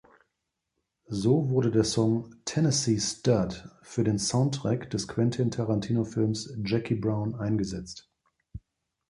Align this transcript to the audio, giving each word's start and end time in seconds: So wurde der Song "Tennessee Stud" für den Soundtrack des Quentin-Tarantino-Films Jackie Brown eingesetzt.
So 1.11 1.51
wurde 1.51 1.69
der 1.69 1.83
Song 1.83 2.33
"Tennessee 2.43 2.99
Stud" 2.99 3.69
für 3.83 4.03
den 4.03 4.17
Soundtrack 4.17 4.89
des 4.89 5.07
Quentin-Tarantino-Films 5.07 6.57
Jackie 6.65 6.95
Brown 6.95 7.35
eingesetzt. 7.35 8.09